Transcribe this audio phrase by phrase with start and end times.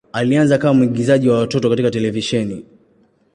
[0.13, 2.65] Alianza kama mwigizaji wa watoto katika televisheni.